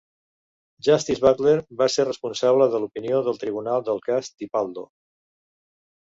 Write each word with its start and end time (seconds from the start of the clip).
Justice 0.85 1.21
Butler 1.25 1.51
va 1.81 1.87
ser 1.95 2.05
responsable 2.07 2.67
de 2.75 2.79
l'opinió 2.83 3.19
del 3.27 3.37
tribunal 3.43 3.85
al 3.93 4.01
cas 4.09 4.31
"Tipaldo". 4.41 4.87